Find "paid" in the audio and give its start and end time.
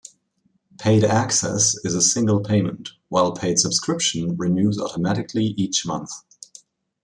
0.79-1.03, 3.33-3.59